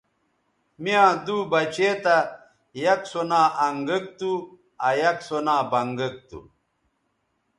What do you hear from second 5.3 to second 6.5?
نا بنگک تھو